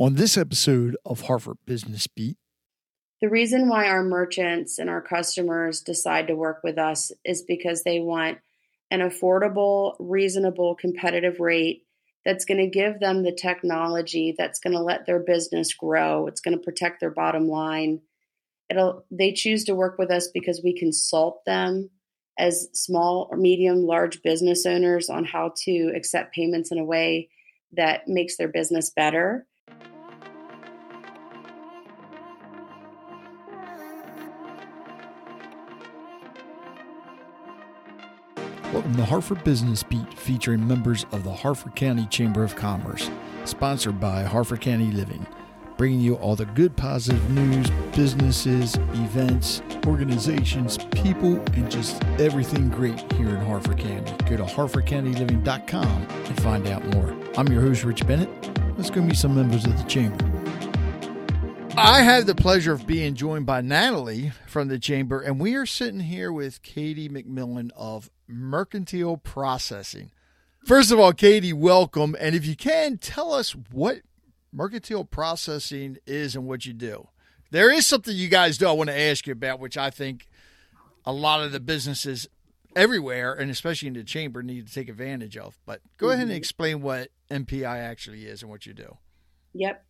[0.00, 2.38] On this episode of Harford Business Beat,
[3.20, 7.82] the reason why our merchants and our customers decide to work with us is because
[7.82, 8.38] they want
[8.90, 11.82] an affordable, reasonable, competitive rate
[12.24, 16.26] that's going to give them the technology that's going to let their business grow.
[16.28, 18.00] It's going to protect their bottom line.
[18.70, 21.90] It'll they choose to work with us because we consult them
[22.38, 27.28] as small or medium large business owners on how to accept payments in a way
[27.72, 29.46] that makes their business better
[38.90, 43.08] Welcome to Harford Business Beat, featuring members of the Harford County Chamber of Commerce,
[43.44, 45.24] sponsored by Harford County Living,
[45.76, 53.00] bringing you all the good, positive news, businesses, events, organizations, people, and just everything great
[53.12, 54.12] here in Harford County.
[54.28, 57.16] Go to harfordcountyliving.com and find out more.
[57.36, 58.28] I'm your host, Rich Bennett.
[58.76, 60.28] Let's go meet some members of the Chamber.
[61.76, 65.64] I have the pleasure of being joined by Natalie from the Chamber, and we are
[65.64, 70.10] sitting here with Katie McMillan of Mercantile Processing.
[70.64, 72.16] First of all, Katie, welcome.
[72.20, 74.00] And if you can, tell us what
[74.52, 77.08] Mercantile Processing is and what you do.
[77.50, 80.28] There is something you guys do I want to ask you about, which I think
[81.04, 82.28] a lot of the businesses
[82.76, 85.58] everywhere, and especially in the chamber, need to take advantage of.
[85.66, 86.12] But go mm-hmm.
[86.12, 86.36] ahead and mm-hmm.
[86.36, 88.96] explain what MPI actually is and what you do.
[89.54, 89.84] Yep.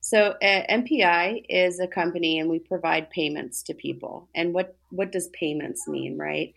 [0.00, 4.28] So uh, MPI is a company, and we provide payments to people.
[4.34, 6.52] And what what does payments mean, right?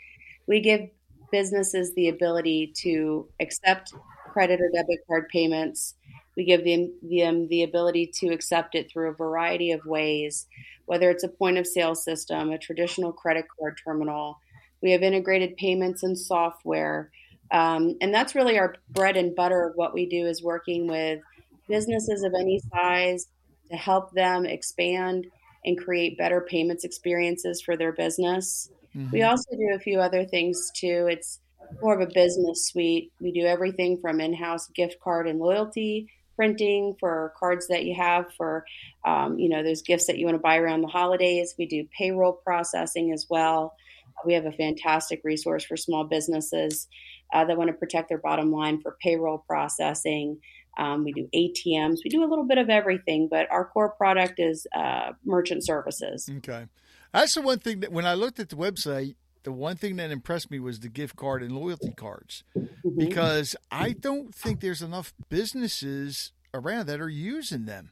[0.48, 0.90] We give
[1.32, 3.94] businesses the ability to accept
[4.32, 5.96] credit or debit card payments.
[6.36, 10.46] We give them, them the ability to accept it through a variety of ways,
[10.86, 14.40] whether it's a point of sale system, a traditional credit card terminal.
[14.82, 17.12] We have integrated payments and software.
[17.52, 21.22] Um, and that's really our bread and butter of what we do is working with
[21.68, 23.28] businesses of any size
[23.72, 25.28] to help them expand
[25.66, 28.70] and create better payments experiences for their business.
[28.96, 29.12] Mm-hmm.
[29.12, 31.08] We also do a few other things too.
[31.10, 31.40] It's
[31.82, 33.12] more of a business suite.
[33.20, 37.96] We do everything from in house gift card and loyalty printing for cards that you
[37.96, 38.64] have for,
[39.06, 41.56] um, you know, those gifts that you want to buy around the holidays.
[41.58, 43.76] We do payroll processing as well.
[44.26, 46.88] We have a fantastic resource for small businesses
[47.34, 50.38] uh, that want to protect their bottom line for payroll processing.
[50.78, 51.98] Um, we do ATMs.
[52.04, 56.30] We do a little bit of everything, but our core product is uh, merchant services.
[56.38, 56.68] Okay.
[57.14, 60.12] That's the one thing that when I looked at the website, the one thing that
[60.12, 62.98] impressed me was the gift card and loyalty cards mm-hmm.
[62.98, 67.92] because I don't think there's enough businesses around that are using them.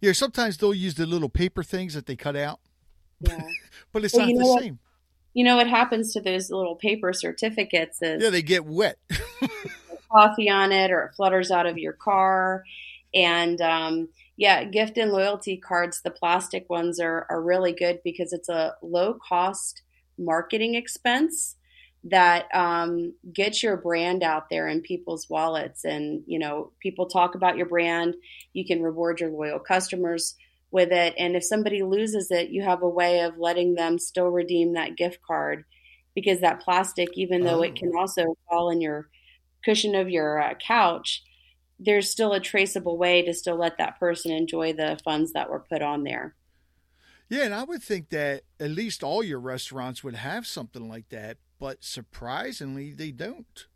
[0.00, 2.60] Yeah, sometimes they'll use the little paper things that they cut out.
[3.20, 3.40] Yeah.
[3.92, 4.78] but it's well, not the what, same.
[5.32, 8.98] You know what happens to those little paper certificates is Yeah, they get wet.
[10.14, 12.64] coffee on it or it flutters out of your car.
[13.14, 18.32] And um, yeah, gift and loyalty cards, the plastic ones are, are really good because
[18.32, 19.82] it's a low cost
[20.18, 21.56] marketing expense
[22.04, 25.84] that um, gets your brand out there in people's wallets.
[25.84, 28.14] And, you know, people talk about your brand.
[28.52, 30.34] You can reward your loyal customers
[30.70, 31.14] with it.
[31.16, 34.96] And if somebody loses it, you have a way of letting them still redeem that
[34.96, 35.64] gift card
[36.14, 37.62] because that plastic, even though oh.
[37.62, 39.08] it can also fall in your
[39.64, 41.22] cushion of your uh, couch,
[41.84, 45.60] there's still a traceable way to still let that person enjoy the funds that were
[45.60, 46.34] put on there.
[47.28, 51.08] Yeah, and I would think that at least all your restaurants would have something like
[51.08, 53.66] that, but surprisingly, they don't.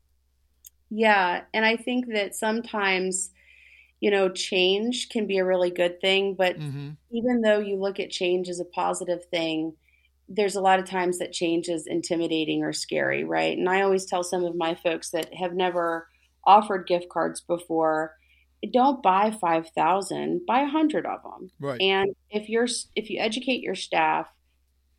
[0.91, 3.30] Yeah, and I think that sometimes,
[4.00, 6.91] you know, change can be a really good thing, but mm-hmm.
[7.10, 9.74] even though you look at change as a positive thing,
[10.28, 13.56] there's a lot of times that change is intimidating or scary, right?
[13.56, 16.08] And I always tell some of my folks that have never
[16.48, 18.16] offered gift cards before,
[18.72, 21.50] don't buy 5000 buy 100 of them.
[21.60, 21.81] Right.
[21.81, 22.66] And if you're
[22.97, 24.26] if you educate your staff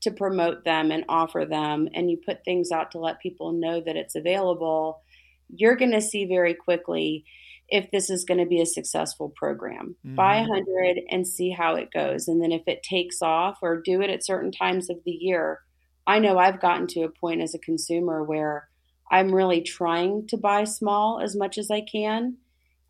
[0.02, 3.82] to promote them and offer them and you put things out to let people know
[3.82, 5.02] that it's available
[5.50, 7.26] you're going to see very quickly
[7.70, 9.96] if this is going to be a successful program.
[10.06, 10.16] Mm-hmm.
[10.16, 12.28] buy 100 and see how it goes.
[12.28, 15.62] And then if it takes off or do it at certain times of the year
[16.10, 18.69] i know i've gotten to a point as a consumer where
[19.12, 22.38] I'm really trying to buy small as much as I can.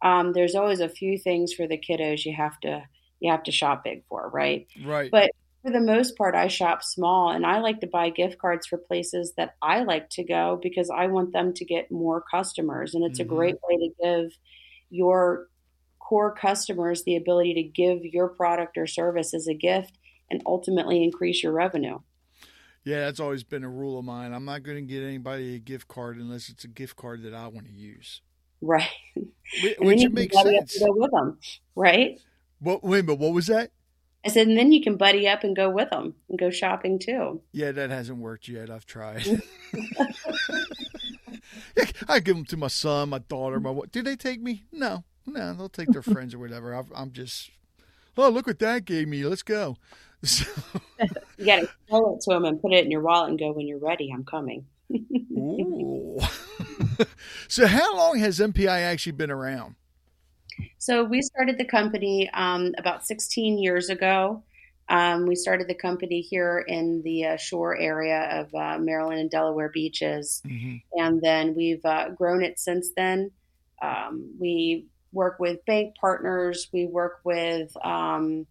[0.01, 2.83] Um, there's always a few things for the kiddos you have to
[3.19, 4.67] you have to shop big for, right?
[4.85, 5.11] Right.
[5.11, 5.31] But
[5.61, 8.77] for the most part, I shop small, and I like to buy gift cards for
[8.77, 13.03] places that I like to go because I want them to get more customers, and
[13.03, 13.31] it's mm-hmm.
[13.31, 14.37] a great way to give
[14.89, 15.47] your
[15.99, 19.97] core customers the ability to give your product or service as a gift
[20.31, 21.99] and ultimately increase your revenue.
[22.83, 24.33] Yeah, that's always been a rule of mine.
[24.33, 27.33] I'm not going to get anybody a gift card unless it's a gift card that
[27.33, 28.21] I want to use.
[28.61, 28.89] Right.
[29.63, 30.79] Which, which makes sense.
[30.79, 31.37] go with them,
[31.75, 32.19] right?
[32.59, 32.83] What?
[32.83, 33.19] Wait a minute.
[33.19, 33.71] What was that?
[34.25, 36.99] I said, and then you can buddy up and go with them and go shopping
[36.99, 37.41] too.
[37.53, 38.69] Yeah, that hasn't worked yet.
[38.69, 39.25] I've tried.
[42.07, 43.71] I give them to my son, my daughter, my.
[43.71, 43.91] What?
[43.91, 44.65] Do they take me?
[44.71, 45.53] No, no.
[45.53, 46.75] They'll take their friends or whatever.
[46.75, 47.49] i I'm just.
[48.17, 49.23] Oh, look what that gave me.
[49.23, 49.77] Let's go.
[50.23, 50.45] So.
[51.37, 53.51] you got to tell it to him and put it in your wallet and go,
[53.51, 54.65] when you're ready, I'm coming.
[57.47, 59.75] So, how long has MPI actually been around?
[60.77, 64.43] So, we started the company um, about 16 years ago.
[64.87, 69.29] Um, we started the company here in the uh, shore area of uh, Maryland and
[69.29, 70.41] Delaware beaches.
[70.45, 70.99] Mm-hmm.
[70.99, 73.31] And then we've uh, grown it since then.
[73.81, 78.45] Um, we work with bank partners, we work with um,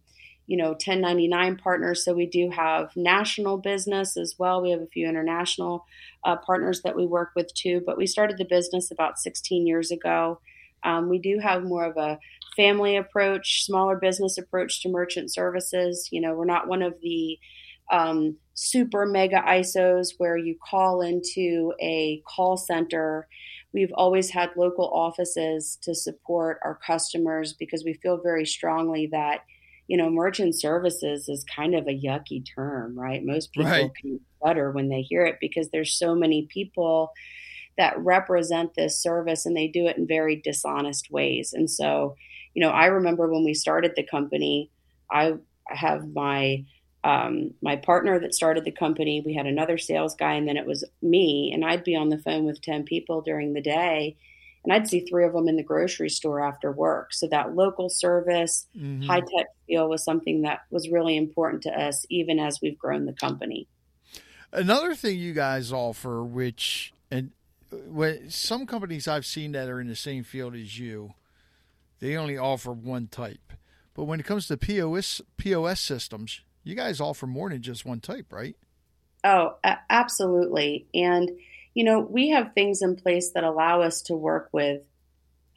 [0.49, 2.03] you know 1099 partners.
[2.03, 4.63] So we do have national business as well.
[4.63, 5.85] We have a few international
[6.23, 9.91] uh, partners that we work with too but we started the business about 16 years
[9.91, 10.41] ago.
[10.83, 12.17] Um, we do have more of a
[12.55, 16.09] family approach smaller business approach to merchant services.
[16.11, 17.37] You know we're not one of the
[17.91, 23.27] um, super mega isos where you call into a call center.
[23.71, 29.41] We've always had local offices to support our customers because we feel very strongly that
[29.89, 33.25] you know, merchant services is kind of a yucky term, right?
[33.25, 33.91] Most people right.
[33.99, 37.11] can butter when they hear it because there's so many people
[37.75, 41.53] that represent this service and they do it in very dishonest ways.
[41.53, 42.15] And so,
[42.53, 44.69] you know, I remember when we started the company,
[45.11, 45.33] I
[45.67, 46.65] have my
[47.03, 49.23] um, my partner that started the company.
[49.25, 51.49] We had another sales guy, and then it was me.
[51.51, 54.17] And I'd be on the phone with ten people during the day,
[54.63, 57.13] and I'd see three of them in the grocery store after work.
[57.13, 59.03] So that local service, mm-hmm.
[59.03, 63.05] high tech feel was something that was really important to us, even as we've grown
[63.05, 63.67] the company.
[64.51, 67.31] Another thing you guys offer, which and
[67.87, 71.13] when some companies I've seen that are in the same field as you,
[71.99, 73.53] they only offer one type.
[73.93, 77.99] But when it comes to POS POS systems, you guys offer more than just one
[77.99, 78.55] type, right?
[79.23, 79.57] Oh,
[79.89, 80.87] absolutely.
[80.93, 81.29] And
[81.73, 84.81] you know, we have things in place that allow us to work with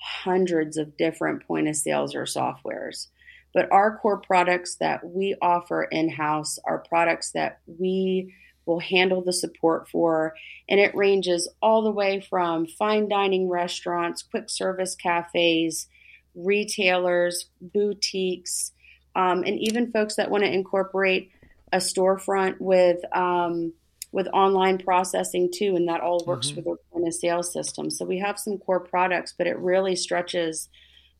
[0.00, 3.08] hundreds of different point of sales or softwares.
[3.54, 8.34] But our core products that we offer in house are products that we
[8.66, 10.34] will handle the support for.
[10.68, 15.88] And it ranges all the way from fine dining restaurants, quick service cafes,
[16.34, 18.72] retailers, boutiques,
[19.14, 21.30] um, and even folks that want to incorporate
[21.72, 23.72] a storefront with um,
[24.12, 26.56] with online processing too, and that all works mm-hmm.
[26.56, 27.90] with our point of sale system.
[27.90, 30.68] So we have some core products, but it really stretches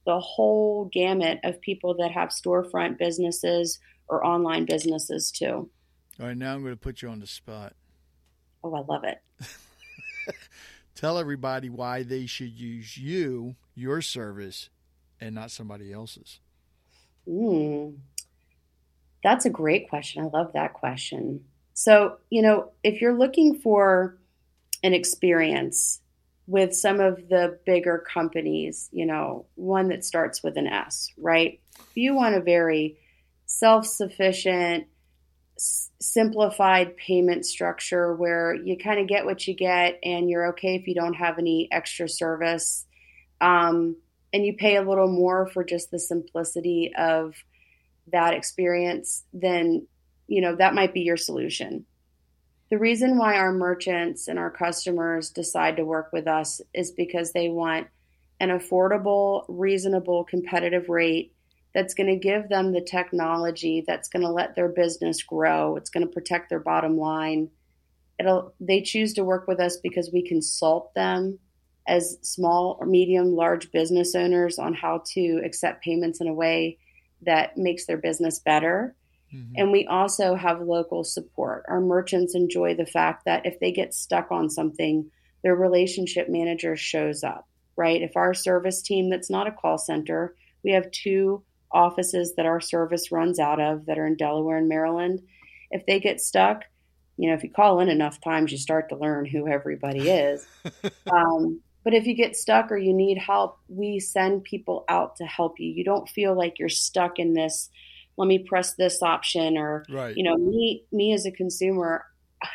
[0.05, 5.71] the whole gamut of people that have storefront businesses or online businesses too.
[6.21, 7.73] All right, now I'm going to put you on the spot.
[8.62, 9.23] Oh, I love it.
[10.94, 14.69] Tell everybody why they should use you, your service,
[15.21, 16.41] and not somebody else's.
[17.27, 17.97] Mm,
[19.25, 20.23] that's a great question.
[20.23, 21.44] I love that question.
[21.74, 24.19] So, you know, if you're looking for
[24.82, 26.00] an experience
[26.46, 31.60] with some of the bigger companies, you know, one that starts with an S, right?
[31.78, 32.98] If you want a very
[33.46, 34.86] self sufficient,
[35.56, 40.88] simplified payment structure where you kind of get what you get and you're okay if
[40.88, 42.86] you don't have any extra service,
[43.40, 43.96] um,
[44.32, 47.34] and you pay a little more for just the simplicity of
[48.10, 49.86] that experience, then
[50.32, 51.84] you know, that might be your solution.
[52.70, 57.32] The reason why our merchants and our customers decide to work with us is because
[57.32, 57.89] they want
[58.41, 61.34] an affordable, reasonable, competitive rate
[61.74, 65.77] that's going to give them the technology that's going to let their business grow.
[65.77, 67.51] It's going to protect their bottom line.
[68.19, 71.41] It'll they choose to work with us because we consult them
[71.86, 76.79] as small or medium large business owners on how to accept payments in a way
[77.20, 78.96] that makes their business better
[79.34, 79.53] Mm-hmm.
[79.56, 81.65] And we also have local support.
[81.69, 85.10] Our merchants enjoy the fact that if they get stuck on something,
[85.43, 88.03] their relationship manager shows up, right?
[88.03, 92.60] If our service team that's not a call center, we have two offices that our
[92.60, 95.22] service runs out of that are in Delaware and Maryland.
[95.70, 96.65] If they get stuck,
[97.17, 100.46] you know, if you call in enough times, you start to learn who everybody is.
[101.12, 105.24] um, but if you get stuck or you need help, we send people out to
[105.24, 105.70] help you.
[105.70, 107.70] You don't feel like you're stuck in this
[108.22, 110.17] let me press this option or right.
[110.17, 112.05] you know me me as a consumer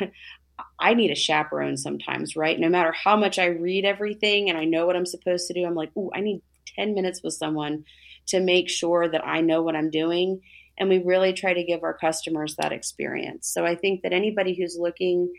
[0.80, 2.58] I need a chaperone sometimes, right?
[2.58, 5.64] No matter how much I read everything and I know what I'm supposed to do,
[5.64, 6.42] I'm like, "Ooh, I need
[6.74, 7.84] 10 minutes with someone
[8.28, 10.40] to make sure that I know what I'm doing."
[10.78, 13.46] And we really try to give our customers that experience.
[13.48, 15.32] So I think that anybody who's looking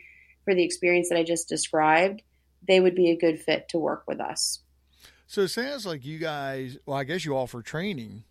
[0.44, 2.22] for the experience that I just described,
[2.66, 4.60] they would be a good fit to work with us.
[5.26, 8.24] So it sounds like you guys, well, I guess you offer training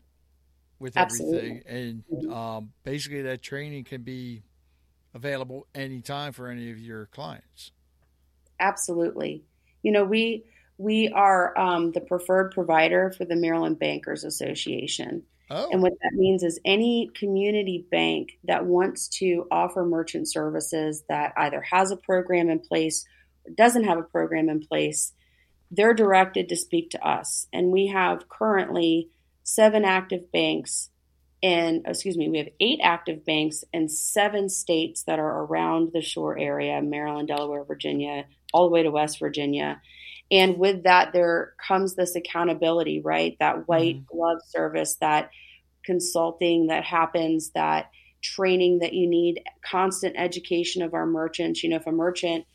[0.79, 1.61] with Absolutely.
[1.65, 4.43] everything, and um, basically that training can be
[5.13, 7.71] available anytime for any of your clients.
[8.59, 9.43] Absolutely.
[9.83, 10.45] You know, we
[10.77, 15.23] we are um, the preferred provider for the Maryland Bankers Association.
[15.51, 15.67] Oh.
[15.71, 21.33] And what that means is any community bank that wants to offer merchant services that
[21.35, 23.05] either has a program in place
[23.45, 25.11] or doesn't have a program in place,
[25.71, 27.47] they're directed to speak to us.
[27.51, 29.09] And we have currently
[29.53, 30.89] seven active banks
[31.41, 36.01] and excuse me, we have eight active banks in seven states that are around the
[36.01, 39.81] shore area Maryland, Delaware, Virginia, all the way to West Virginia.
[40.31, 43.37] And with that, there comes this accountability, right?
[43.39, 44.17] That white mm-hmm.
[44.17, 45.31] glove service, that
[45.85, 47.89] consulting that happens, that
[48.21, 51.63] training that you need, constant education of our merchants.
[51.63, 52.45] You know, if a merchant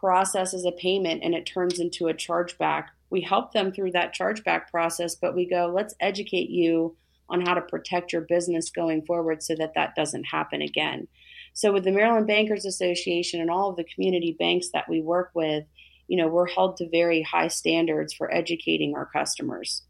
[0.00, 4.68] processes a payment and it turns into a chargeback, we help them through that chargeback
[4.72, 6.96] process, but we go, let's educate you
[7.28, 11.06] on how to protect your business going forward so that that doesn't happen again.
[11.52, 15.30] So, with the Maryland Bankers Association and all of the community banks that we work
[15.32, 15.62] with,
[16.08, 19.82] you know, we're held to very high standards for educating our customers.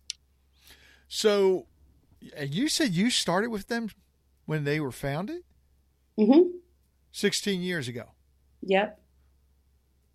[1.09, 1.65] So,
[2.39, 3.89] you said you started with them
[4.45, 5.45] when they were founded?
[6.19, 6.59] Mm-hmm.
[7.13, 8.11] 16 years ago.
[8.61, 9.01] Yep.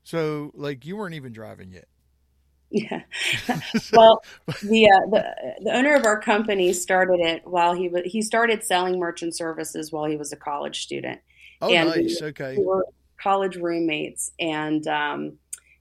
[0.03, 1.87] So, like, you weren't even driving yet.
[2.71, 3.01] Yeah.
[3.93, 4.23] well,
[4.63, 8.63] the, uh, the the owner of our company started it while he was he started
[8.63, 11.19] selling merchant services while he was a college student.
[11.61, 12.21] Oh, and nice.
[12.21, 12.55] We, okay.
[12.57, 12.85] We were
[13.21, 15.37] college roommates, and um,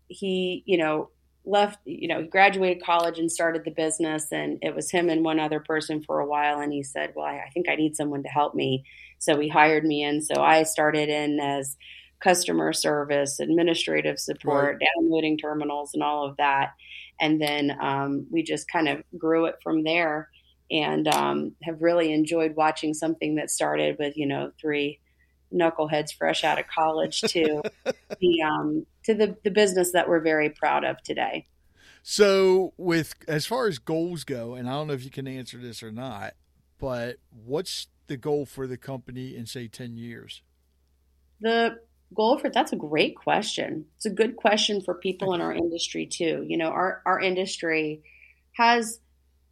[0.09, 1.11] he, you know,
[1.45, 1.78] left.
[1.85, 5.38] You know, he graduated college and started the business, and it was him and one
[5.38, 6.61] other person for a while.
[6.61, 8.85] And he said, "Well, I, I think I need someone to help me,"
[9.18, 10.23] so he hired me in.
[10.23, 11.76] So I started in as
[12.20, 14.88] customer service, administrative support, right.
[14.96, 16.72] downloading terminals, and all of that.
[17.20, 20.28] And then um, we just kind of grew it from there
[20.70, 25.00] and um, have really enjoyed watching something that started with, you know, three
[25.52, 30.50] knuckleheads fresh out of college to the um, to the, the business that we're very
[30.50, 31.46] proud of today.
[32.02, 35.58] So, with as far as goals go, and I don't know if you can answer
[35.58, 36.34] this or not,
[36.78, 40.42] but what's the goal for the company in say ten years?
[41.40, 41.78] The
[42.14, 43.86] goal for that's a great question.
[43.96, 46.44] It's a good question for people in our industry too.
[46.46, 48.02] You know, our our industry
[48.52, 49.00] has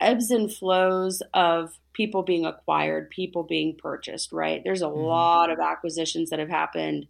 [0.00, 4.62] ebbs and flows of people being acquired, people being purchased, right?
[4.62, 5.00] There's a mm-hmm.
[5.00, 7.06] lot of acquisitions that have happened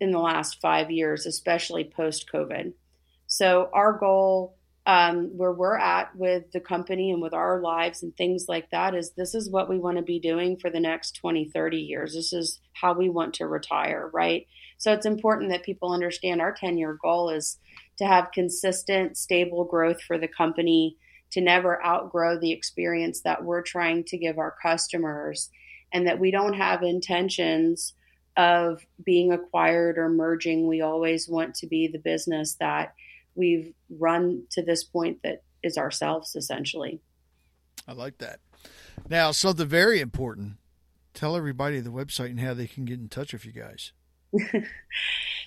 [0.00, 2.72] in the last 5 years, especially post COVID.
[3.26, 8.14] So our goal um, where we're at with the company and with our lives and
[8.14, 11.16] things like that is this is what we want to be doing for the next
[11.16, 14.46] 20 30 years this is how we want to retire right
[14.78, 17.58] so it's important that people understand our 10 year goal is
[17.98, 20.96] to have consistent, stable growth for the company,
[21.30, 25.50] to never outgrow the experience that we're trying to give our customers,
[25.92, 27.94] and that we don't have intentions
[28.36, 30.66] of being acquired or merging.
[30.66, 32.94] We always want to be the business that
[33.34, 37.00] we've run to this point that is ourselves essentially.
[37.86, 38.40] I like that.
[39.08, 40.54] Now, something very important.
[41.12, 43.92] Tell everybody the website and how they can get in touch with you guys.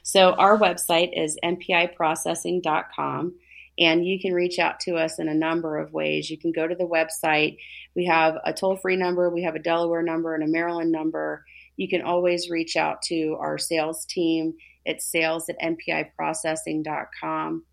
[0.03, 3.33] so our website is mpiprocessing.com
[3.79, 6.29] and you can reach out to us in a number of ways.
[6.29, 7.57] You can go to the website.
[7.95, 11.45] We have a toll free number, we have a Delaware number, and a Maryland number.
[11.75, 14.55] You can always reach out to our sales team.
[14.83, 17.63] It's sales at mpiprocessing.com.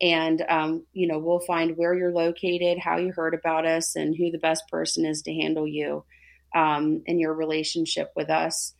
[0.00, 4.14] And, um, you know, we'll find where you're located, how you heard about us, and
[4.14, 6.04] who the best person is to handle you
[6.54, 8.74] um, in your relationship with us.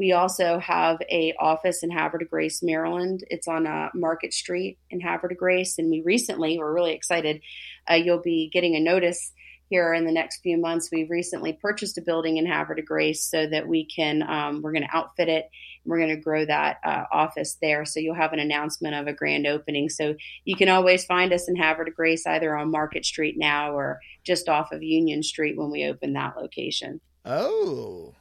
[0.00, 3.22] We also have a office in Havre de Grace, Maryland.
[3.28, 7.42] It's on uh, Market Street in Havre de Grace, and we recently we're really excited.
[7.88, 9.32] Uh, you'll be getting a notice
[9.68, 10.88] here in the next few months.
[10.90, 14.72] We've recently purchased a building in Havre de Grace so that we can um, we're
[14.72, 15.50] going to outfit it.
[15.84, 17.84] we're going to grow that uh, office there.
[17.84, 19.90] So you'll have an announcement of a grand opening.
[19.90, 20.14] So
[20.46, 24.00] you can always find us in Havre de Grace either on Market Street now or
[24.24, 27.02] just off of Union Street when we open that location.
[27.26, 28.14] Oh,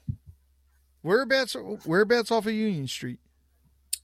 [1.01, 1.55] Whereabouts?
[1.85, 3.19] Whereabouts off of Union Street?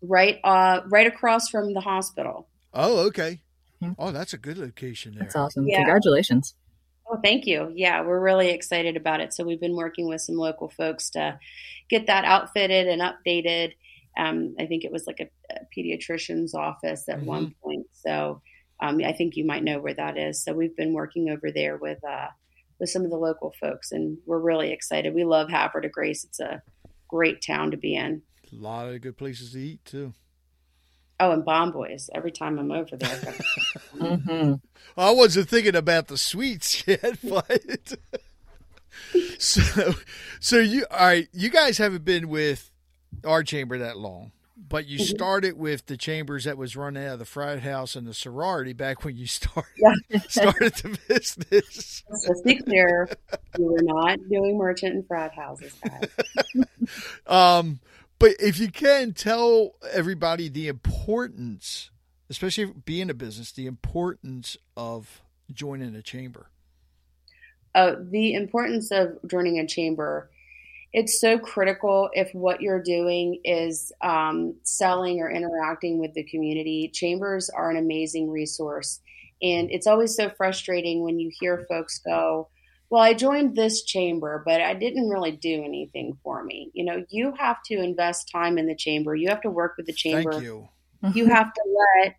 [0.02, 2.48] Right, uh, right across from the hospital.
[2.74, 3.42] Oh, okay.
[3.82, 3.92] Hmm.
[3.98, 5.24] Oh, that's a good location there.
[5.24, 5.68] That's awesome.
[5.68, 5.78] Yeah.
[5.78, 6.56] Congratulations.
[7.10, 7.72] Oh, thank you.
[7.76, 9.34] Yeah, we're really excited about it.
[9.34, 11.40] So we've been working with some local folks to
[11.90, 13.74] get that outfitted and updated.
[14.18, 17.26] Um, I think it was like a, a pediatrician's office at mm-hmm.
[17.26, 17.86] one point.
[17.94, 18.42] So
[18.80, 20.44] um, I think you might know where that is.
[20.44, 22.28] So we've been working over there with uh,
[22.80, 25.14] with some of the local folks, and we're really excited.
[25.14, 26.24] We love Havre de Grace.
[26.26, 26.62] It's a
[27.08, 28.22] great town to be in.
[28.52, 30.14] A lot of good places to eat too.
[31.20, 32.10] Oh, and Bomboy's.
[32.14, 33.10] Every time I'm over there.
[33.96, 34.54] mm-hmm.
[34.98, 37.96] I wasn't thinking about the sweets yet, but
[39.40, 39.94] so,
[40.40, 41.28] so you all right?
[41.32, 42.70] You guys haven't been with
[43.24, 45.16] our chamber that long, but you mm-hmm.
[45.16, 48.74] started with the chambers that was run out of the frat house and the sorority
[48.74, 49.70] back when you started
[50.10, 50.20] yeah.
[50.30, 52.04] started the business.
[52.28, 53.10] Let's be clear,
[53.58, 55.76] we were not doing merchant and frat houses.
[57.28, 57.80] um,
[58.18, 61.92] but if you can tell everybody the importance,
[62.30, 65.22] especially being a business, the importance of
[65.52, 66.50] joining a chamber.
[67.74, 70.30] Uh, the importance of joining a chamber
[70.94, 76.90] it's so critical if what you're doing is um, selling or interacting with the community.
[76.94, 79.02] Chambers are an amazing resource.
[79.42, 82.48] And it's always so frustrating when you hear folks go,
[82.90, 86.72] Well, I joined this chamber, but I didn't really do anything for me.
[86.74, 89.88] You know, you have to invest time in the chamber, you have to work with
[89.88, 90.32] the chamber.
[90.32, 90.70] Thank you.
[91.14, 91.62] you have to
[91.98, 92.16] let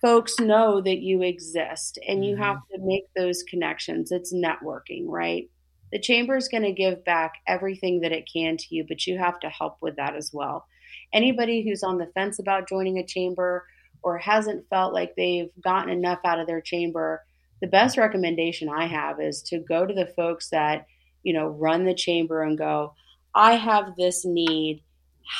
[0.00, 2.42] folks know that you exist and you mm-hmm.
[2.42, 4.12] have to make those connections.
[4.12, 5.50] It's networking, right?
[5.92, 9.18] The chamber is going to give back everything that it can to you, but you
[9.18, 10.66] have to help with that as well.
[11.12, 13.66] Anybody who's on the fence about joining a chamber
[14.02, 17.22] or hasn't felt like they've gotten enough out of their chamber,
[17.60, 20.86] the best recommendation I have is to go to the folks that,
[21.22, 22.94] you know, run the chamber and go,
[23.34, 24.82] I have this need,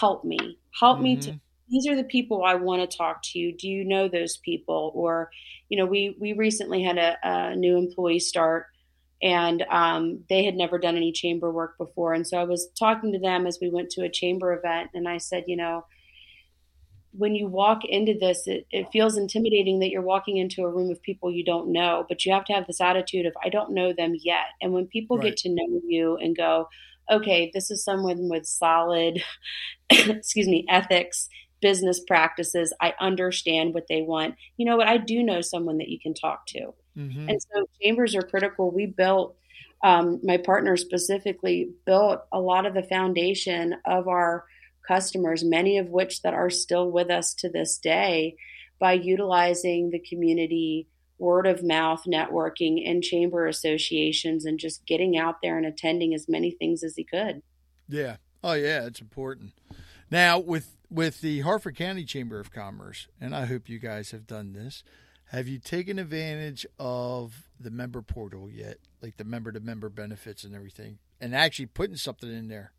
[0.00, 0.58] help me.
[0.78, 1.04] Help mm-hmm.
[1.04, 1.38] me to mm-hmm.
[1.70, 3.38] these are the people I want to talk to.
[3.38, 3.56] you.
[3.56, 4.92] Do you know those people?
[4.94, 5.30] Or,
[5.68, 8.66] you know, we we recently had a, a new employee start
[9.22, 12.14] and um, they had never done any chamber work before.
[12.14, 15.08] And so I was talking to them as we went to a chamber event, and
[15.08, 15.84] I said, you know,
[17.12, 20.90] when you walk into this, it, it, feels intimidating that you're walking into a room
[20.90, 23.72] of people you don't know, but you have to have this attitude of, I don't
[23.72, 24.46] know them yet.
[24.60, 25.26] And when people right.
[25.26, 26.68] get to know you and go,
[27.10, 29.22] okay, this is someone with solid,
[29.90, 31.28] excuse me, ethics,
[31.60, 34.36] business practices, I understand what they want.
[34.56, 34.88] You know what?
[34.88, 36.72] I do know someone that you can talk to.
[36.96, 37.28] Mm-hmm.
[37.28, 38.70] And so chambers are critical.
[38.70, 39.36] We built,
[39.82, 44.44] um, my partner specifically built a lot of the foundation of our
[44.86, 48.36] customers, many of which that are still with us to this day,
[48.78, 55.36] by utilizing the community word of mouth networking and chamber associations and just getting out
[55.42, 57.42] there and attending as many things as he could.
[57.88, 58.16] Yeah.
[58.42, 59.52] Oh yeah, it's important.
[60.10, 64.26] Now with with the Harford County Chamber of Commerce, and I hope you guys have
[64.26, 64.82] done this.
[65.30, 70.42] Have you taken advantage of the member portal yet, like the member to member benefits
[70.42, 72.72] and everything, and actually putting something in there?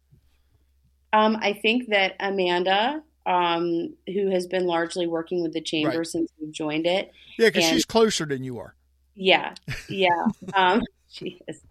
[1.14, 6.08] Um, I think that Amanda, um, who has been largely working with the chamber right.
[6.08, 8.76] since we've joined it, yeah, because she's closer than you are.
[9.16, 9.54] Yeah,
[9.90, 11.62] yeah, um, she is.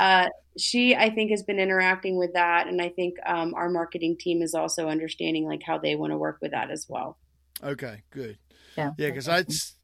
[0.00, 4.16] Uh, she, I think, has been interacting with that, and I think um, our marketing
[4.18, 7.18] team is also understanding like how they want to work with that as well.
[7.62, 8.36] Okay, good.
[8.76, 9.77] Yeah, yeah, because that's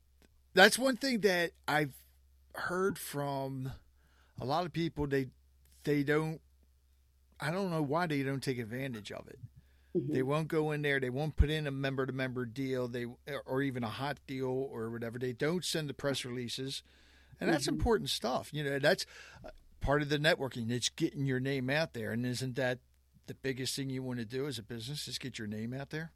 [0.54, 1.94] that's one thing that I've
[2.54, 3.72] heard from
[4.40, 5.06] a lot of people.
[5.06, 5.28] They
[5.84, 6.40] they don't.
[7.40, 9.38] I don't know why they don't take advantage of it.
[9.96, 10.12] Mm-hmm.
[10.12, 10.98] They won't go in there.
[10.98, 12.88] They won't put in a member to member deal.
[12.88, 13.06] They
[13.46, 15.18] or even a hot deal or whatever.
[15.18, 16.82] They don't send the press releases,
[17.40, 17.76] and that's mm-hmm.
[17.76, 18.50] important stuff.
[18.52, 19.06] You know, that's
[19.44, 20.70] uh, part of the networking.
[20.70, 22.78] It's getting your name out there, and isn't that
[23.26, 25.06] the biggest thing you want to do as a business?
[25.06, 26.12] Is get your name out there.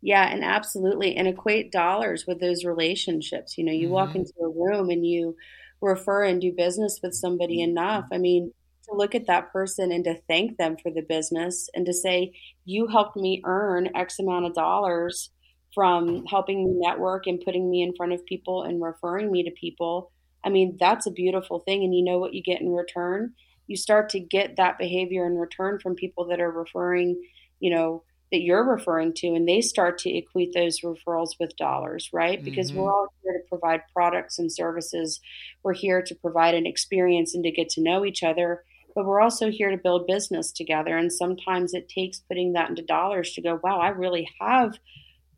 [0.00, 1.16] Yeah, and absolutely.
[1.16, 3.58] And equate dollars with those relationships.
[3.58, 3.94] You know, you mm-hmm.
[3.94, 5.36] walk into a room and you
[5.80, 8.06] refer and do business with somebody enough.
[8.12, 8.52] I mean,
[8.88, 12.32] to look at that person and to thank them for the business and to say,
[12.64, 15.30] you helped me earn X amount of dollars
[15.74, 19.50] from helping me network and putting me in front of people and referring me to
[19.50, 20.10] people.
[20.44, 21.84] I mean, that's a beautiful thing.
[21.84, 23.34] And you know what you get in return?
[23.66, 27.20] You start to get that behavior in return from people that are referring,
[27.60, 32.10] you know, that you're referring to and they start to equate those referrals with dollars
[32.12, 32.42] right?
[32.42, 32.80] Because mm-hmm.
[32.80, 35.20] we're all here to provide products and services.
[35.62, 38.64] We're here to provide an experience and to get to know each other
[38.94, 42.82] but we're also here to build business together and sometimes it takes putting that into
[42.82, 44.76] dollars to go wow i really have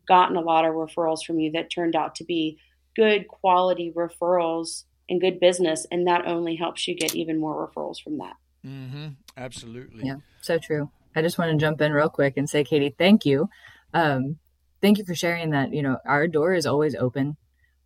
[0.07, 2.57] gotten a lot of referrals from you that turned out to be
[2.95, 8.01] good quality referrals and good business and that only helps you get even more referrals
[8.01, 8.35] from that.
[8.65, 9.07] Mm-hmm.
[9.37, 10.05] absolutely.
[10.05, 10.17] Yeah.
[10.41, 13.49] So true I just want to jump in real quick and say, Katie, thank you.
[13.93, 14.37] Um,
[14.81, 15.73] thank you for sharing that.
[15.73, 17.37] You know, our door is always open,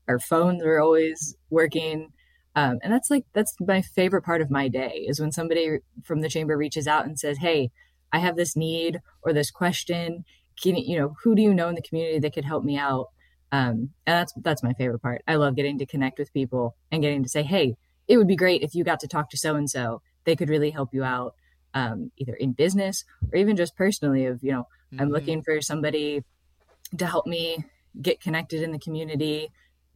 [0.07, 2.09] our phones are always working.
[2.55, 6.21] Um, and that's like, that's my favorite part of my day is when somebody from
[6.21, 7.71] the chamber reaches out and says, Hey,
[8.13, 10.23] I have this need or this question.
[10.61, 13.07] Can you know, who do you know in the community that could help me out?
[13.51, 15.21] Um, and that's, that's my favorite part.
[15.27, 17.75] I love getting to connect with people and getting to say, Hey,
[18.07, 20.01] it would be great if you got to talk to so and so.
[20.23, 21.33] They could really help you out
[21.75, 25.01] um, either in business or even just personally of you know mm-hmm.
[25.01, 26.23] i'm looking for somebody
[26.97, 27.63] to help me
[28.01, 29.49] get connected in the community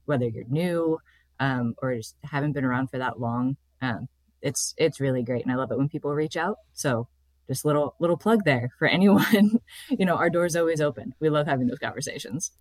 [0.06, 1.00] whether you're new
[1.40, 4.08] um, or just haven't been around for that long um,
[4.42, 6.58] it's it's really great, and I love it when people reach out.
[6.74, 7.08] So
[7.48, 9.60] just little little plug there for anyone.
[9.90, 11.14] you know, our door's always open.
[11.20, 12.52] We love having those conversations.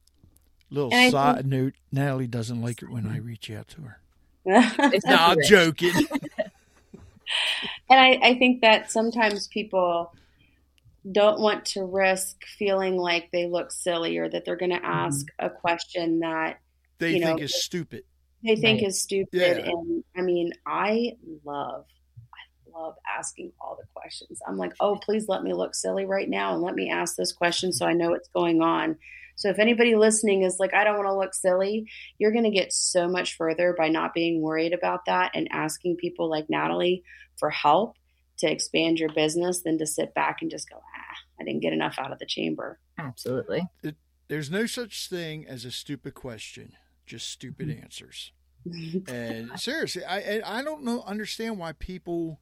[0.70, 4.00] Little side think- note: Natalie doesn't like it when I reach out to her.
[4.46, 4.62] no,
[5.08, 5.92] I'm joking.
[7.90, 10.12] and I, I think that sometimes people
[11.10, 14.86] don't want to risk feeling like they look silly or that they're going to mm-hmm.
[14.86, 15.46] ask mm-hmm.
[15.46, 16.60] a question that
[16.98, 18.04] they you know, think is stupid.
[18.44, 18.88] They think right.
[18.88, 19.28] is stupid.
[19.32, 19.70] Yeah.
[19.70, 21.86] And I mean, I love,
[22.32, 24.40] I love asking all the questions.
[24.46, 27.32] I'm like, oh, please let me look silly right now and let me ask this
[27.32, 28.96] question so I know what's going on.
[29.38, 31.86] So if anybody listening is like, I don't want to look silly,
[32.18, 35.96] you're going to get so much further by not being worried about that and asking
[35.96, 37.04] people like Natalie
[37.38, 37.94] for help
[38.38, 41.72] to expand your business than to sit back and just go, ah, I didn't get
[41.72, 42.80] enough out of the chamber.
[42.98, 43.62] Absolutely.
[43.82, 43.94] It,
[44.26, 46.72] there's no such thing as a stupid question,
[47.06, 47.84] just stupid mm-hmm.
[47.84, 48.32] answers.
[49.08, 52.40] and seriously, I I don't know understand why people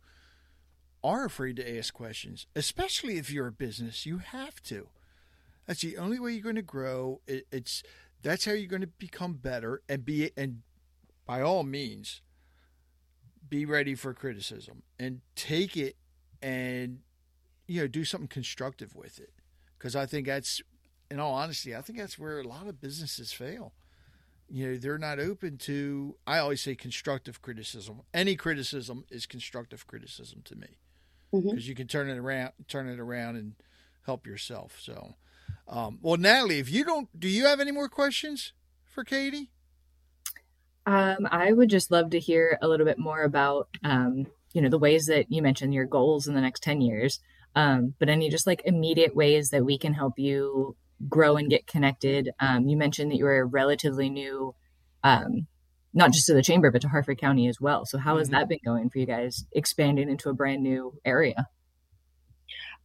[1.04, 4.06] are afraid to ask questions, especially if you're a business.
[4.06, 4.88] You have to.
[5.66, 7.20] That's the only way you're going to grow.
[7.26, 7.83] It, it's
[8.22, 10.62] that's how you're going to become better and be and
[11.26, 12.22] by all means
[13.48, 15.96] be ready for criticism and take it
[16.42, 17.00] and
[17.66, 19.33] you know do something constructive with it
[19.79, 20.61] because I think that's
[21.11, 23.72] in all honesty I think that's where a lot of businesses fail.
[24.48, 28.02] You know, they're not open to I always say constructive criticism.
[28.14, 30.79] Any criticism is constructive criticism to me.
[31.33, 31.59] Because mm-hmm.
[31.68, 33.55] you can turn it around turn it around and
[34.05, 34.79] help yourself.
[34.81, 35.14] So
[35.68, 38.52] um, well, Natalie, if you don't, do you have any more questions
[38.85, 39.50] for Katie?
[40.87, 44.68] Um, I would just love to hear a little bit more about, um, you know,
[44.68, 47.18] the ways that you mentioned your goals in the next 10 years,
[47.57, 50.76] um, but any just like immediate ways that we can help you
[51.09, 52.31] grow and get connected.
[52.38, 54.55] Um, you mentioned that you were relatively new,
[55.02, 55.48] um,
[55.92, 57.85] not just to the chamber, but to Harford County as well.
[57.85, 58.37] So how has mm-hmm.
[58.37, 61.48] that been going for you guys expanding into a brand new area?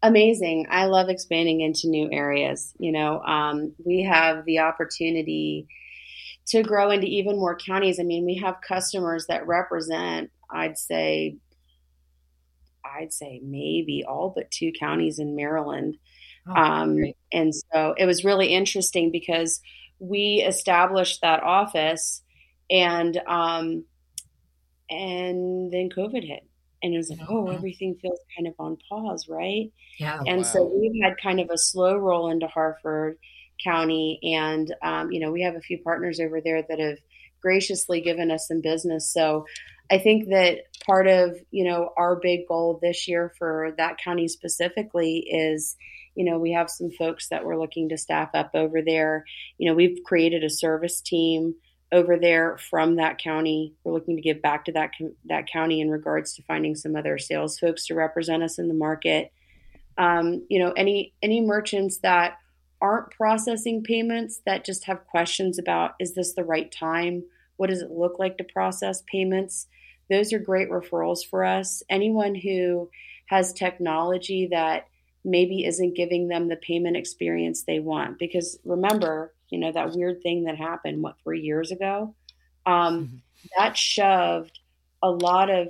[0.04, 0.68] Amazing.
[0.70, 2.74] I love expanding into new areas.
[2.80, 5.68] You know, um, we have the opportunity
[6.48, 8.00] to grow into even more counties.
[8.00, 11.38] I mean, we have customers that represent, I'd say,
[12.84, 15.98] I'd say maybe all but two counties in Maryland.
[16.48, 16.98] Oh, um,
[17.32, 19.62] and so it was really interesting because
[20.00, 22.24] we established that office
[22.70, 23.86] and um,
[24.90, 26.44] and then COVID hit
[26.84, 29.72] and it was like, oh, everything feels kind of on pause, right?
[30.00, 30.20] Yeah.
[30.26, 30.44] And wow.
[30.44, 33.17] so we've had kind of a slow roll into Harford
[33.63, 36.98] County, and um, you know, we have a few partners over there that have
[37.41, 39.12] graciously given us some business.
[39.12, 39.46] So
[39.91, 44.28] I think that part of you know our big goal this year for that county
[44.28, 45.76] specifically is
[46.15, 49.26] you know we have some folks that we're looking to staff up over there
[49.58, 51.56] you know we've created a service team
[51.91, 53.73] over there from that county.
[53.84, 54.91] We're looking to give back to that
[55.25, 58.73] that county in regards to finding some other sales folks to represent us in the
[58.73, 59.32] market.
[59.97, 62.38] Um, you know, any any merchants that
[62.82, 67.23] aren't processing payments that just have questions about is this the right time?
[67.58, 69.67] What does it look like to process payments?
[70.10, 71.84] Those are great referrals for us.
[71.89, 72.89] Anyone who
[73.27, 74.88] has technology that
[75.23, 80.22] maybe isn't giving them the payment experience they want because remember you know that weird
[80.22, 82.16] thing that happened what three years ago?
[82.66, 83.16] Um, mm-hmm.
[83.58, 84.60] that shoved
[85.04, 85.70] a lot of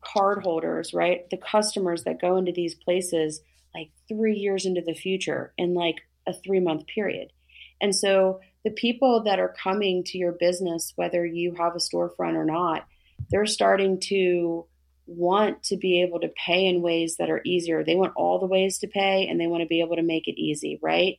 [0.00, 1.28] card holders right?
[1.30, 3.40] The customers that go into these places
[3.74, 7.32] like three years into the future in like a three month period.
[7.80, 12.34] And so the people that are coming to your business whether you have a storefront
[12.34, 12.86] or not
[13.30, 14.66] they're starting to
[15.06, 17.84] want to be able to pay in ways that are easier.
[17.84, 20.28] They want all the ways to pay and they want to be able to make
[20.28, 21.18] it easy right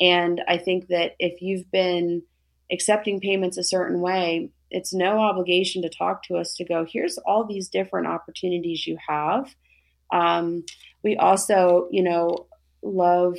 [0.00, 2.22] and I think that if you've been
[2.70, 7.18] accepting payments a certain way, it's no obligation to talk to us to go, here's
[7.18, 9.54] all these different opportunities you have.
[10.12, 10.64] Um,
[11.02, 12.46] we also, you know,
[12.82, 13.36] love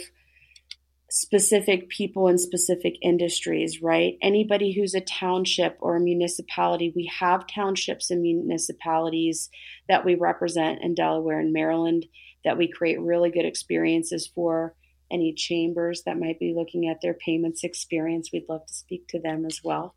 [1.09, 4.17] specific people in specific industries, right?
[4.21, 9.49] Anybody who's a township or a municipality, we have townships and municipalities
[9.87, 12.05] that we represent in Delaware and Maryland
[12.43, 14.75] that we create really good experiences for
[15.11, 19.19] any chambers that might be looking at their payments experience, we'd love to speak to
[19.19, 19.95] them as well.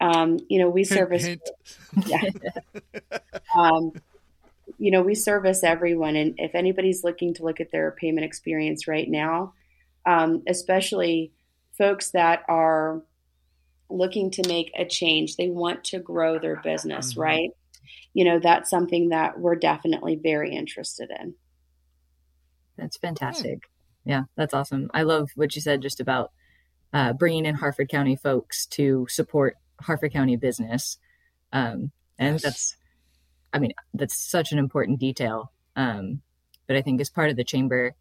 [0.00, 1.26] Um, you know, we service,
[2.06, 2.22] yeah.
[3.56, 3.92] um,
[4.78, 6.16] you know, we service everyone.
[6.16, 9.54] And if anybody's looking to look at their payment experience right now,
[10.06, 11.32] um, especially
[11.76, 13.02] folks that are
[13.90, 17.20] looking to make a change, they want to grow their business, mm-hmm.
[17.20, 17.50] right?
[18.14, 21.34] You know, that's something that we're definitely very interested in.
[22.78, 23.69] That's fantastic
[24.04, 24.90] yeah, that's awesome.
[24.94, 26.32] I love what you said just about
[26.92, 30.98] uh, bringing in Harford County folks to support Harford County business.
[31.52, 32.42] Um, and yes.
[32.42, 32.76] that's
[33.52, 35.52] I mean, that's such an important detail.
[35.76, 36.22] Um,
[36.66, 37.94] but I think as part of the chamber,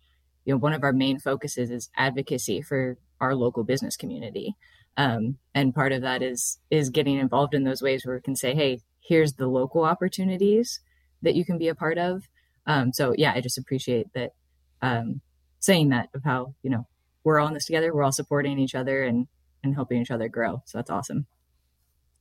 [0.46, 4.56] you know, one of our main focuses is advocacy for our local business community.
[4.98, 8.36] Um, and part of that is is getting involved in those ways where we can
[8.36, 10.80] say, hey, here's the local opportunities
[11.22, 12.28] that you can be a part of.
[12.66, 14.34] Um, so yeah, I just appreciate that
[14.82, 15.22] um,
[15.60, 16.88] saying that of how you know
[17.24, 17.94] we're all in this together.
[17.94, 19.28] We're all supporting each other and
[19.64, 20.62] and helping each other grow.
[20.66, 21.28] So that's awesome.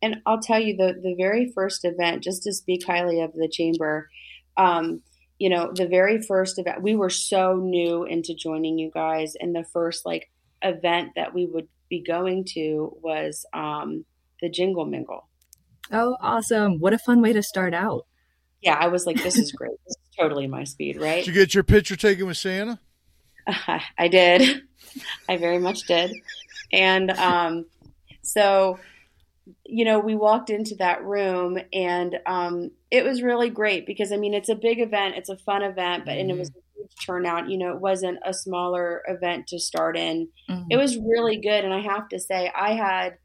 [0.02, 3.48] And I'll tell you the the very first event, just to speak highly of the
[3.48, 4.08] chamber.
[4.56, 5.02] Um,
[5.38, 9.54] you know, the very first event, we were so new into joining you guys, and
[9.54, 10.30] the first like
[10.62, 14.04] event that we would be going to was um,
[14.40, 15.28] the Jingle Mingle.
[15.90, 16.78] Oh, awesome!
[16.80, 18.06] What a fun way to start out.
[18.60, 19.78] Yeah, I was like, this is great.
[19.86, 21.24] this is totally my speed, right?
[21.24, 22.80] Did you get your picture taken with Santa?
[23.98, 24.62] I did.
[25.28, 26.12] I very much did.
[26.72, 27.66] And um,
[28.22, 28.78] so,
[29.64, 34.16] you know, we walked into that room and um, it was really great because, I
[34.16, 36.58] mean, it's a big event, it's a fun event, but and it was mm-hmm.
[36.58, 37.48] a huge turnout.
[37.48, 40.28] You know, it wasn't a smaller event to start in.
[40.48, 40.68] Mm-hmm.
[40.70, 41.64] It was really good.
[41.64, 43.16] And I have to say, I had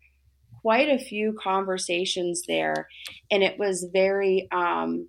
[0.62, 2.88] quite a few conversations there
[3.30, 5.08] and it was very, um,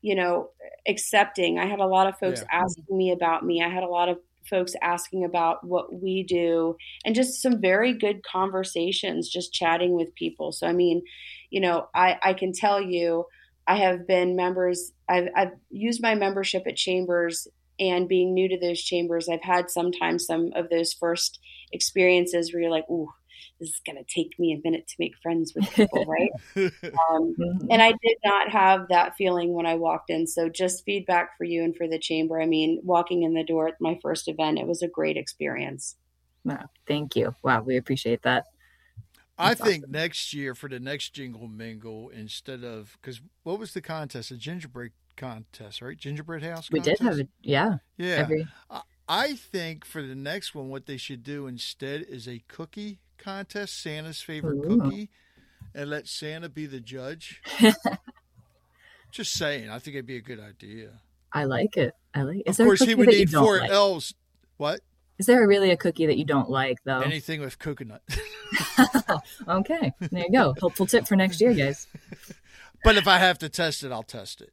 [0.00, 0.50] you know,
[0.88, 1.58] accepting.
[1.58, 2.62] I had a lot of folks yeah.
[2.62, 3.62] asking me about me.
[3.62, 7.92] I had a lot of folks asking about what we do and just some very
[7.92, 10.52] good conversations just chatting with people.
[10.52, 11.02] So i mean
[11.50, 13.24] you know i i can tell you
[13.66, 17.46] i have been members i've, I've used my membership at chambers
[17.80, 21.38] and being new to those chambers i've had sometimes some of those first
[21.72, 23.08] experiences where you're like ooh
[23.60, 26.30] this is going to take me a minute to make friends with people, right?
[26.56, 27.66] um, mm-hmm.
[27.70, 30.26] and I did not have that feeling when I walked in.
[30.26, 32.40] So, just feedback for you and for the chamber.
[32.40, 35.96] I mean, walking in the door at my first event, it was a great experience.
[36.44, 37.34] Wow, thank you.
[37.42, 38.44] Wow, we appreciate that.
[39.38, 39.92] That's I think awesome.
[39.92, 44.30] next year for the next Jingle Mingle, instead of because what was the contest?
[44.30, 45.96] A gingerbread contest, right?
[45.96, 46.70] Gingerbread house.
[46.70, 47.28] We did have it.
[47.42, 47.76] Yeah.
[47.98, 48.16] Yeah.
[48.16, 48.48] Every...
[49.08, 53.80] I think for the next one, what they should do instead is a cookie contest,
[53.82, 54.80] Santa's favorite Ooh.
[54.80, 55.10] cookie,
[55.74, 57.42] and let Santa be the judge.
[59.10, 60.90] Just saying, I think it'd be a good idea.
[61.32, 61.94] I like it.
[62.14, 62.42] I like.
[62.46, 63.70] Is of course, he would need four like?
[63.70, 64.14] elves.
[64.56, 64.80] What?
[65.18, 67.00] Is there really a cookie that you don't like, though?
[67.00, 68.02] Anything with coconut.
[69.48, 70.54] okay, there you go.
[70.60, 71.86] Helpful tip for next year, guys.
[72.84, 74.52] But if I have to test it, I'll test it.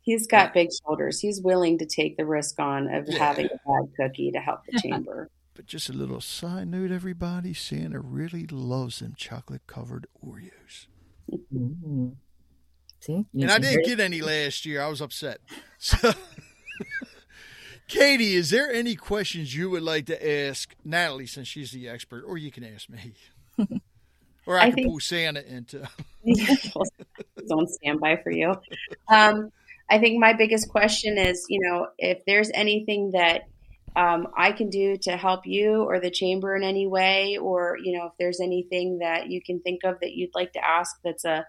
[0.00, 1.20] He's got big shoulders.
[1.20, 3.18] He's willing to take the risk on of yeah.
[3.18, 5.30] having a bad cookie to help the chamber.
[5.54, 10.86] But just a little side note, everybody Santa really loves them chocolate covered Oreos.
[11.32, 12.08] Mm-hmm.
[13.00, 13.24] See?
[13.34, 14.82] and I didn't get any last year.
[14.82, 15.40] I was upset.
[15.78, 16.12] So,
[17.88, 22.24] Katie, is there any questions you would like to ask Natalie since she's the expert,
[22.26, 23.12] or you can ask me?
[24.46, 25.86] or I, I can think, pull Santa into.
[26.22, 26.72] He's
[27.50, 28.54] on standby for you.
[29.08, 29.52] Um,
[29.90, 33.42] I think my biggest question is, you know, if there's anything that
[33.96, 37.96] um, I can do to help you or the chamber in any way, or you
[37.96, 41.24] know, if there's anything that you can think of that you'd like to ask that's
[41.24, 41.46] a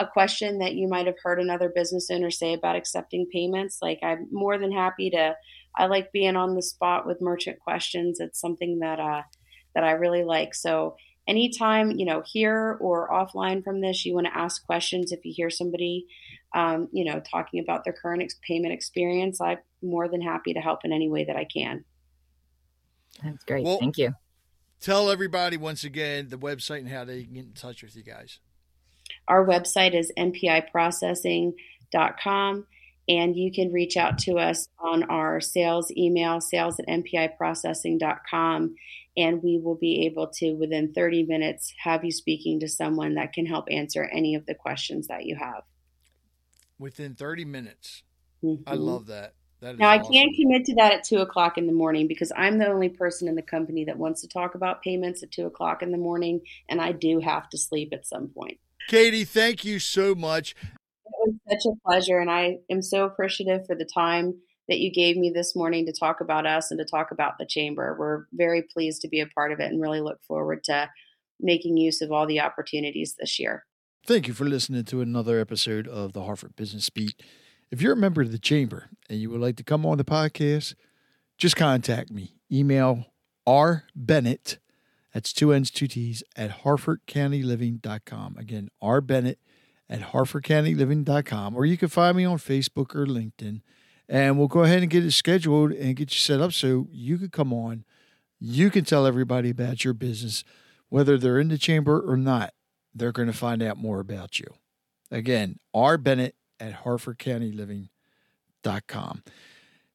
[0.00, 3.98] a question that you might have heard another business owner say about accepting payments, like
[4.02, 5.34] I'm more than happy to.
[5.76, 8.20] I like being on the spot with merchant questions.
[8.20, 9.22] It's something that uh,
[9.74, 10.54] that I really like.
[10.54, 10.96] So
[11.26, 15.10] anytime you know here or offline from this, you want to ask questions.
[15.10, 16.06] If you hear somebody
[16.54, 20.60] um, you know, talking about their current ex- payment experience, I'm more than happy to
[20.60, 21.84] help in any way that I can.
[23.22, 23.64] That's great.
[23.64, 24.14] Well, Thank you.
[24.80, 28.04] Tell everybody once again the website and how they can get in touch with you
[28.04, 28.38] guys.
[29.26, 32.66] Our website is mpiprocessing.com
[33.08, 38.76] and you can reach out to us on our sales email, sales at mpiprocessing.com,
[39.16, 43.32] and we will be able to, within 30 minutes, have you speaking to someone that
[43.32, 45.64] can help answer any of the questions that you have
[46.78, 48.02] within 30 minutes.
[48.42, 48.68] Mm-hmm.
[48.68, 49.34] I love that.
[49.60, 52.58] That now, I can't commit to that at two o'clock in the morning because I'm
[52.58, 55.82] the only person in the company that wants to talk about payments at two o'clock
[55.82, 58.58] in the morning, and I do have to sleep at some point.
[58.88, 60.54] Katie, thank you so much.
[60.62, 64.34] It was such a pleasure, and I am so appreciative for the time
[64.68, 67.46] that you gave me this morning to talk about us and to talk about the
[67.46, 67.96] chamber.
[67.98, 70.88] We're very pleased to be a part of it and really look forward to
[71.40, 73.64] making use of all the opportunities this year.
[74.06, 77.20] Thank you for listening to another episode of the Harford Business Beat.
[77.70, 80.04] If you're a member of the chamber and you would like to come on the
[80.04, 80.74] podcast,
[81.36, 82.34] just contact me.
[82.50, 83.06] Email
[83.46, 84.58] R Bennett,
[85.12, 88.36] that's two N's, two T's, at harfordcountyliving.com.
[88.38, 89.38] Again, R Bennett
[89.88, 91.56] at harfordcountyliving.com.
[91.56, 93.60] Or you can find me on Facebook or LinkedIn.
[94.08, 97.18] And we'll go ahead and get it scheduled and get you set up so you
[97.18, 97.84] can come on.
[98.40, 100.44] You can tell everybody about your business,
[100.88, 102.54] whether they're in the chamber or not
[102.94, 104.46] they're going to find out more about you.
[105.10, 105.96] Again, R.
[105.98, 109.22] Bennett at harfordcountyliving.com.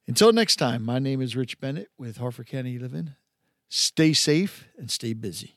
[0.06, 3.14] Until next time, my name is Rich Bennett with Harford County Living.
[3.68, 5.56] Stay safe and stay busy.